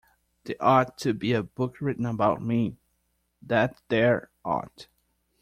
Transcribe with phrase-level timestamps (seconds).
[0.45, 2.75] There ought to be a book written about me,
[3.43, 4.87] that there ought!